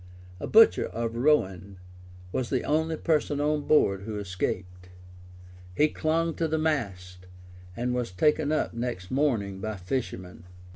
[0.39, 1.77] A butcher of Rouen
[2.31, 4.89] was the only person on board who escaped:[*]
[5.75, 7.27] he clung to the mast,
[7.77, 10.45] and was taken up next morning by fishermen.